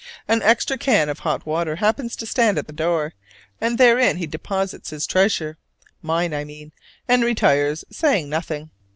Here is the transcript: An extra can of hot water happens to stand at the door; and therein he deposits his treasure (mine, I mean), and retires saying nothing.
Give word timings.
An 0.27 0.41
extra 0.41 0.79
can 0.79 1.09
of 1.09 1.19
hot 1.19 1.45
water 1.45 1.75
happens 1.75 2.15
to 2.15 2.25
stand 2.25 2.57
at 2.57 2.65
the 2.65 2.73
door; 2.73 3.13
and 3.61 3.77
therein 3.77 4.17
he 4.17 4.25
deposits 4.25 4.89
his 4.89 5.05
treasure 5.05 5.59
(mine, 6.01 6.33
I 6.33 6.43
mean), 6.43 6.71
and 7.07 7.23
retires 7.23 7.85
saying 7.91 8.27
nothing. 8.27 8.71